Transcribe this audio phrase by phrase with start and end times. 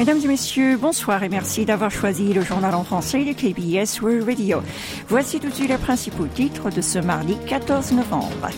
[0.00, 4.26] Mesdames et messieurs, bonsoir et merci d'avoir choisi le journal en français de KBS World
[4.26, 4.62] Radio.
[5.08, 8.48] Voici tout de suite les principaux titres de ce mardi 14 novembre.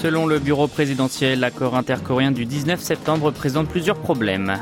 [0.00, 4.56] Selon le bureau présidentiel, l'accord intercoréen du 19 septembre présente plusieurs problèmes.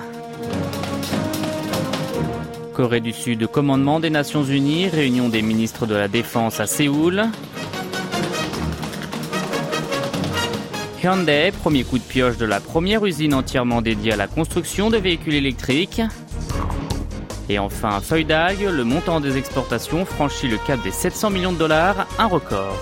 [2.74, 7.22] Corée du Sud, commandement des Nations Unies, réunion des ministres de la Défense à Séoul.
[11.02, 14.98] Hyundai, premier coup de pioche de la première usine entièrement dédiée à la construction de
[14.98, 16.00] véhicules électriques.
[17.48, 22.06] Et enfin, feuille le montant des exportations franchit le cap des 700 millions de dollars,
[22.18, 22.78] un record.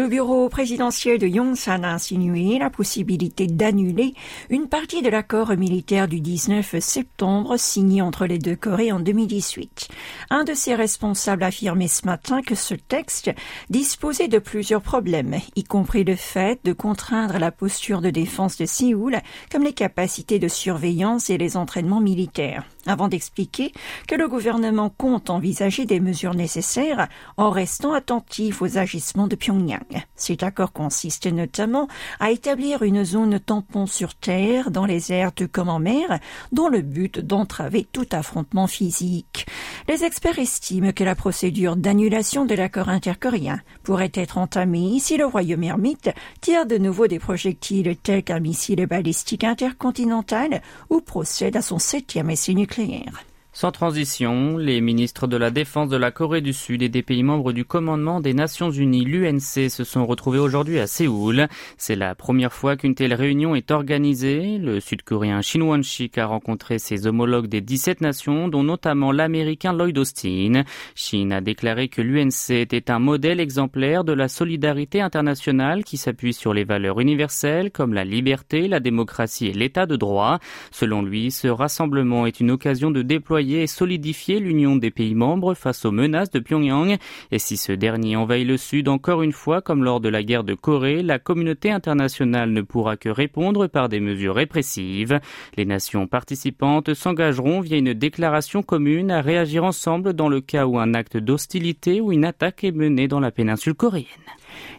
[0.00, 4.14] Le bureau présidentiel de Yongsan a insinué la possibilité d'annuler
[4.48, 9.88] une partie de l'accord militaire du 19 septembre signé entre les deux Corées en 2018.
[10.30, 13.30] Un de ses responsables a affirmé ce matin que ce texte
[13.68, 18.64] disposait de plusieurs problèmes, y compris le fait de contraindre la posture de défense de
[18.64, 19.18] Séoul,
[19.52, 23.72] comme les capacités de surveillance et les entraînements militaires avant d'expliquer
[24.08, 29.80] que le gouvernement compte envisager des mesures nécessaires en restant attentif aux agissements de Pyongyang.
[30.16, 31.88] Cet accord consiste notamment
[32.18, 36.18] à établir une zone tampon sur terre dans les airs comme en mer,
[36.52, 39.46] dont le but d'entraver tout affrontement physique.
[39.88, 45.26] Les experts estiment que la procédure d'annulation de l'accord intercoréen pourrait être entamée si le
[45.26, 51.62] royaume ermite tire de nouveau des projectiles tels qu'un missile balistique intercontinental ou procède à
[51.62, 53.24] son septième essai nucléaire.
[53.52, 57.24] Sans transition, les ministres de la Défense de la Corée du Sud et des pays
[57.24, 61.48] membres du commandement des Nations Unies, l'UNC, se sont retrouvés aujourd'hui à Séoul.
[61.76, 64.58] C'est la première fois qu'une telle réunion est organisée.
[64.58, 69.98] Le Sud-Coréen Shin Won-sik a rencontré ses homologues des 17 nations, dont notamment l'Américain Lloyd
[69.98, 70.62] Austin.
[70.94, 76.34] Shin a déclaré que l'UNC était un modèle exemplaire de la solidarité internationale qui s'appuie
[76.34, 80.38] sur les valeurs universelles comme la liberté, la démocratie et l'état de droit.
[80.70, 85.54] Selon lui, ce rassemblement est une occasion de déployer et solidifier l'union des pays membres
[85.54, 86.96] face aux menaces de Pyongyang.
[87.30, 90.44] Et si ce dernier envahit le Sud encore une fois, comme lors de la guerre
[90.44, 95.20] de Corée, la communauté internationale ne pourra que répondre par des mesures répressives.
[95.56, 100.78] Les nations participantes s'engageront via une déclaration commune à réagir ensemble dans le cas où
[100.78, 104.06] un acte d'hostilité ou une attaque est mené dans la péninsule coréenne.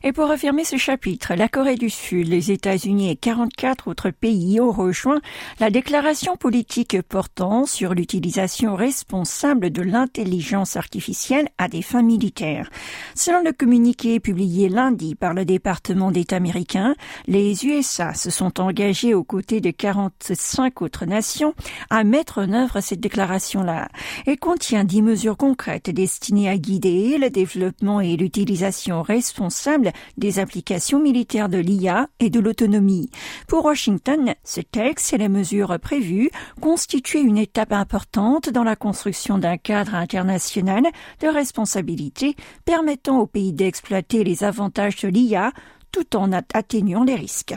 [0.03, 4.59] Et pour affirmer ce chapitre, la Corée du Sud, les États-Unis et 44 autres pays
[4.59, 5.21] ont rejoint
[5.59, 12.69] la déclaration politique portant sur l'utilisation responsable de l'intelligence artificielle à des fins militaires.
[13.15, 16.95] Selon le communiqué publié lundi par le département d'État américain,
[17.27, 21.53] les USA se sont engagés aux côtés de 45 autres nations
[21.89, 23.89] à mettre en œuvre cette déclaration-là
[24.25, 29.70] et contient 10 mesures concrètes destinées à guider le développement et l'utilisation responsable
[30.17, 33.09] des applications militaires de l'IA et de l'autonomie.
[33.47, 39.37] Pour Washington, ce texte et les mesures prévues constituent une étape importante dans la construction
[39.37, 40.83] d'un cadre international
[41.19, 45.51] de responsabilité permettant au pays d'exploiter les avantages de l'IA
[45.91, 47.55] tout en atténuant les risques.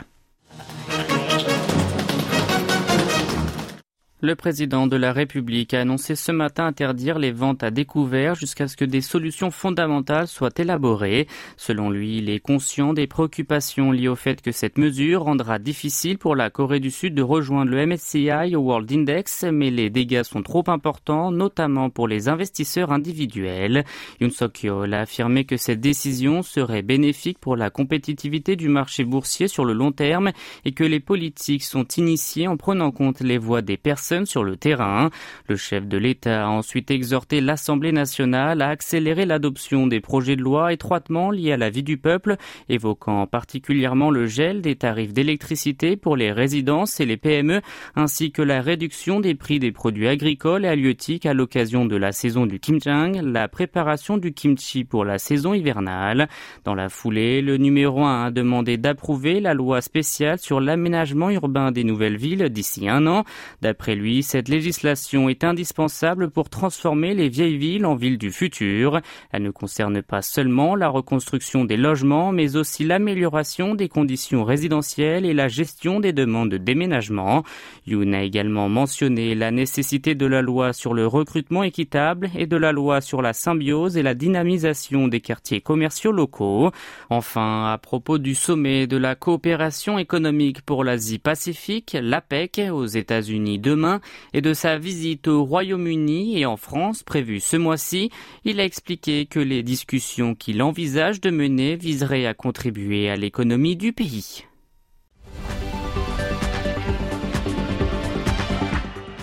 [4.25, 8.67] Le président de la République a annoncé ce matin interdire les ventes à découvert jusqu'à
[8.67, 11.27] ce que des solutions fondamentales soient élaborées.
[11.57, 16.17] Selon lui, il est conscient des préoccupations liées au fait que cette mesure rendra difficile
[16.17, 20.23] pour la Corée du Sud de rejoindre le MSCI au World Index, mais les dégâts
[20.23, 23.85] sont trop importants, notamment pour les investisseurs individuels.
[24.21, 29.47] Yoon Suk-yeol a affirmé que cette décision serait bénéfique pour la compétitivité du marché boursier
[29.47, 30.31] sur le long terme
[30.65, 34.45] et que les politiques sont initiées en prenant en compte les voix des personnes sur
[34.45, 35.09] le terrain.
[35.49, 40.41] Le chef de l'État a ensuite exhorté l'Assemblée nationale à accélérer l'adoption des projets de
[40.41, 42.37] loi étroitement liés à la vie du peuple,
[42.69, 47.61] évoquant particulièrement le gel des tarifs d'électricité pour les résidences et les PME,
[47.95, 52.11] ainsi que la réduction des prix des produits agricoles et halieutiques à l'occasion de la
[52.11, 56.29] saison du kimchang, la préparation du kimchi pour la saison hivernale.
[56.63, 61.71] Dans la foulée, le numéro 1 a demandé d'approuver la loi spéciale sur l'aménagement urbain
[61.71, 63.23] des nouvelles villes d'ici un an.
[63.61, 69.01] D'après lui, cette législation est indispensable pour transformer les vieilles villes en villes du futur.
[69.31, 75.25] Elle ne concerne pas seulement la reconstruction des logements, mais aussi l'amélioration des conditions résidentielles
[75.25, 77.43] et la gestion des demandes de déménagement.
[77.87, 82.57] Yoon a également mentionné la nécessité de la loi sur le recrutement équitable et de
[82.57, 86.71] la loi sur la symbiose et la dynamisation des quartiers commerciaux locaux.
[87.09, 93.84] Enfin, à propos du sommet de la coopération économique pour l'Asie-Pacifique, l'APEC, aux États-Unis demain,
[94.33, 98.09] et de sa visite au Royaume-Uni et en France prévue ce mois-ci.
[98.43, 103.75] Il a expliqué que les discussions qu'il envisage de mener viseraient à contribuer à l'économie
[103.75, 104.45] du pays.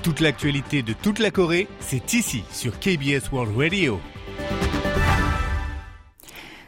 [0.02, 4.00] Toute l'actualité de toute la Corée, c'est ici sur KBS World Radio.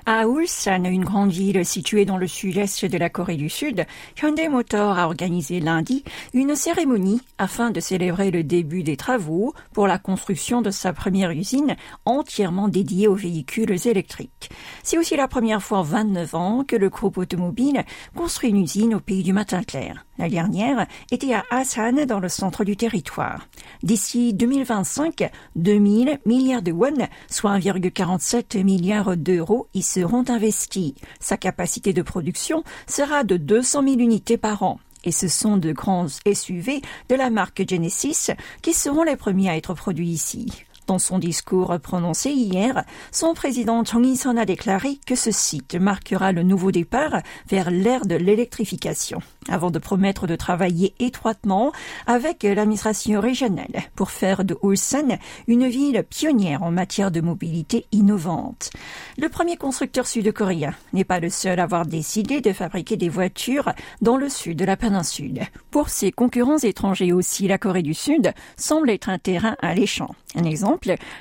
[0.07, 3.87] À Ulsan, une grande ville située dans le sud-est de la Corée du Sud,
[4.23, 6.05] Hyundai Motor a organisé lundi
[6.35, 11.31] une cérémonie afin de célébrer le début des travaux pour la construction de sa première
[11.31, 14.51] usine entièrement dédiée aux véhicules électriques.
[14.83, 17.83] C'est aussi la première fois en 29 ans que le groupe automobile
[18.15, 20.05] construit une usine au pays du matin clair.
[20.19, 23.49] La dernière était à Asan dans le centre du territoire.
[23.83, 30.95] D'ici 2025, 2000 milliards de won, soit 1,47 milliard d'euros, y seront investis.
[31.21, 34.79] Sa capacité de production sera de 200 000 unités par an.
[35.05, 38.31] Et ce sont de grands SUV de la marque Genesis
[38.63, 40.47] qui seront les premiers à être produits ici.
[40.87, 46.33] Dans son discours prononcé hier, son président Chung Il-son a déclaré que ce site marquera
[46.33, 51.73] le nouveau départ vers l'ère de l'électrification, avant de promettre de travailler étroitement
[52.07, 58.71] avec l'administration régionale pour faire de Ulsan une ville pionnière en matière de mobilité innovante.
[59.17, 63.73] Le premier constructeur sud-coréen n'est pas le seul à avoir décidé de fabriquer des voitures
[64.03, 65.41] dans le sud de la péninsule.
[65.71, 70.15] Pour ses concurrents étrangers aussi, la Corée du Sud semble être un terrain alléchant.
[70.37, 70.74] Un exemple,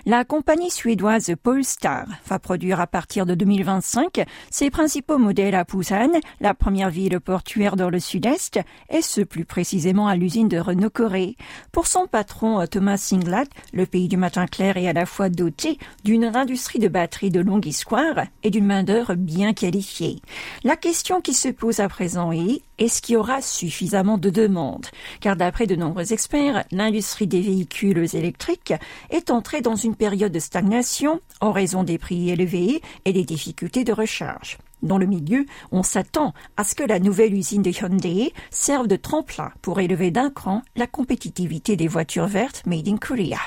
[0.06, 6.12] la compagnie suédoise Polestar va produire à partir de 2025 ses principaux modèles à Busan,
[6.42, 8.60] la première ville portuaire dans le sud-est,
[8.90, 11.36] et ce plus précisément à l'usine de Renault Corée.
[11.72, 15.78] Pour son patron Thomas Singlat, le pays du matin clair est à la fois doté
[16.04, 20.22] d'une industrie de batteries de longue histoire et d'une main-d'œuvre bien qualifiée.
[20.64, 24.88] La question qui se pose à présent est est-ce qu'il y aura suffisamment de demandes?
[25.22, 28.74] Car d'après de nombreux experts, l'industrie des véhicules électriques
[29.10, 33.86] est entrée dans une période de stagnation en raison des prix élevés et des difficultés
[33.86, 34.58] de recharge.
[34.82, 38.98] Dans le milieu, on s'attend à ce que la nouvelle usine de Hyundai serve de
[38.98, 43.40] tremplin pour élever d'un cran la compétitivité des voitures vertes made in Korea.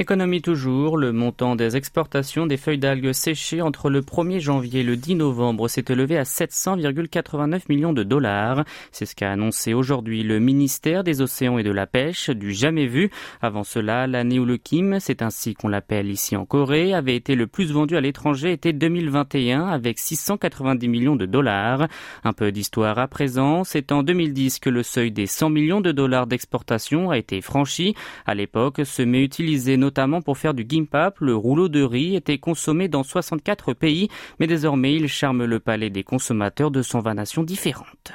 [0.00, 4.82] Économie toujours, le montant des exportations des feuilles d'algues séchées entre le 1er janvier et
[4.82, 8.64] le 10 novembre s'est élevé à 700,89 millions de dollars.
[8.92, 12.86] C'est ce qu'a annoncé aujourd'hui le ministère des Océans et de la Pêche, du jamais
[12.86, 13.10] vu.
[13.42, 17.34] Avant cela, l'année où le Kim, c'est ainsi qu'on l'appelle ici en Corée, avait été
[17.34, 21.88] le plus vendu à l'étranger était 2021 avec 690 millions de dollars.
[22.24, 25.92] Un peu d'histoire à présent, c'est en 2010 que le seuil des 100 millions de
[25.92, 27.94] dollars d'exportation a été franchi.
[28.24, 29.76] À l'époque, ce met utilisé
[30.24, 31.18] pour faire du gimpap.
[31.20, 34.08] Le rouleau de riz était consommé dans 64 pays,
[34.38, 38.12] mais désormais il charme le palais des consommateurs de 120 nations différentes.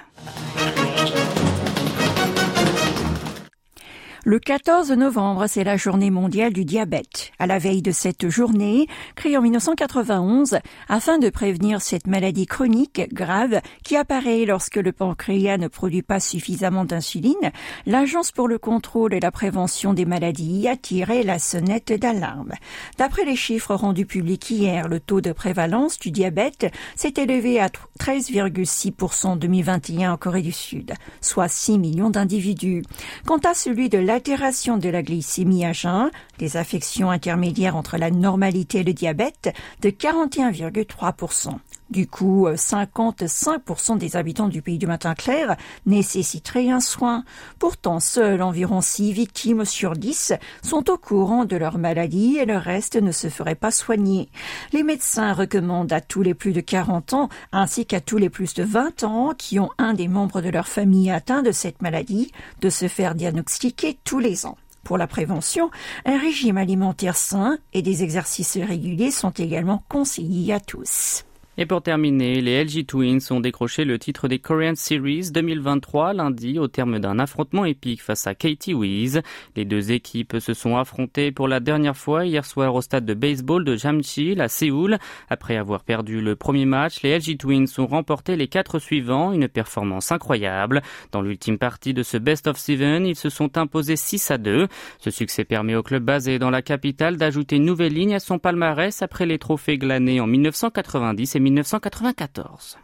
[4.28, 7.32] Le 14 novembre, c'est la journée mondiale du diabète.
[7.38, 10.58] À la veille de cette journée, créée en 1991
[10.90, 16.20] afin de prévenir cette maladie chronique grave qui apparaît lorsque le pancréas ne produit pas
[16.20, 17.52] suffisamment d'insuline,
[17.86, 22.54] l'Agence pour le contrôle et la prévention des maladies a tiré la sonnette d'alarme.
[22.98, 27.68] D'après les chiffres rendus publics hier, le taux de prévalence du diabète s'est élevé à
[28.00, 32.82] 13,6% en 2021 en Corée du Sud, soit 6 millions d'individus.
[33.28, 38.12] Quant à celui de l'altération de la glycémie à jeun, des affections intermédiaires entre la
[38.12, 41.50] normalité et le diabète, de 41,3%.
[41.92, 47.24] Du coup, 55% des habitants du pays du matin clair nécessiteraient un soin.
[47.60, 52.58] Pourtant, seules environ 6 victimes sur 10 sont au courant de leur maladie et le
[52.58, 54.30] reste ne se ferait pas soigner.
[54.74, 58.56] Les médecins recommandent à tous les plus de 40 ans ainsi qu'à tous les plus
[58.56, 62.32] de 20 ans qui ont un des membres de leur famille atteint de cette maladie
[62.62, 64.58] de se faire diagnostiquer tous les ans.
[64.84, 65.70] Pour la prévention,
[66.06, 71.26] un régime alimentaire sain et des exercices réguliers sont également conseillés à tous.
[71.58, 76.60] Et pour terminer, les LG Twins ont décroché le titre des Korean Series 2023 lundi
[76.60, 79.22] au terme d'un affrontement épique face à Katie Wiz.
[79.56, 83.14] Les deux équipes se sont affrontées pour la dernière fois hier soir au stade de
[83.14, 84.98] baseball de Jamsil à Séoul.
[85.30, 89.48] Après avoir perdu le premier match, les LG Twins ont remporté les quatre suivants, une
[89.48, 90.82] performance incroyable.
[91.14, 94.68] Dans l'ultime partie de ce Best of Seven, ils se sont imposés 6 à 2.
[95.00, 98.40] Ce succès permet au club basé dans la capitale d'ajouter une nouvelle ligne à son
[98.40, 102.78] palmarès après les trophées glanés en 1990 et 1994.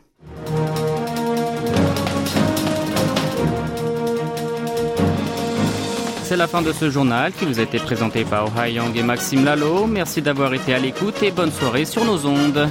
[6.24, 9.04] C'est la fin de ce journal qui vous a été présenté par Oh Young et
[9.04, 9.86] Maxime Lalo.
[9.88, 12.70] Merci d'avoir été à l'écoute et bonne soirée sur nos ondes.